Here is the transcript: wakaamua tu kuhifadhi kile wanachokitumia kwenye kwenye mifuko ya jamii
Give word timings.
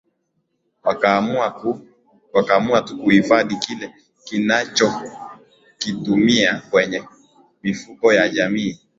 wakaamua 2.33 2.81
tu 2.81 2.97
kuhifadhi 3.03 3.55
kile 3.55 3.93
wanachokitumia 4.31 6.61
kwenye 6.69 6.99
kwenye 6.99 7.03
mifuko 7.63 8.13
ya 8.13 8.29
jamii 8.29 8.79